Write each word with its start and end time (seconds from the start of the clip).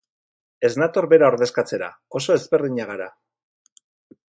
Ez 0.69 0.71
nator 0.83 1.07
bera 1.11 1.27
ordezkatzera, 1.33 1.91
oso 2.21 2.39
ezberdinak 2.41 2.91
gara. 2.95 3.11